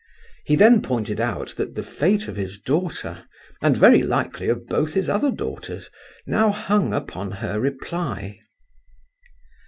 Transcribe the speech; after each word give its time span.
He 0.45 0.55
then 0.55 0.81
pointed 0.81 1.19
out 1.19 1.49
that 1.57 1.75
the 1.75 1.83
fate 1.83 2.27
of 2.27 2.35
his 2.35 2.59
daughter, 2.59 3.25
and 3.61 3.77
very 3.77 4.01
likely 4.01 4.49
of 4.49 4.65
both 4.65 4.95
his 4.95 5.07
other 5.07 5.29
daughters, 5.29 5.91
now 6.25 6.49
hung 6.49 6.91
upon 6.91 7.29
her 7.33 7.59
reply. 7.59 8.39